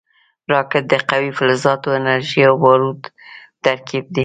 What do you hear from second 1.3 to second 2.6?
فلزاتو، انرژۍ او